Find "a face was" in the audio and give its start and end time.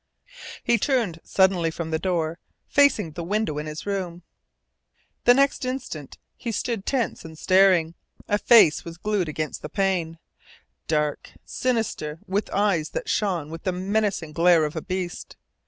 8.27-8.97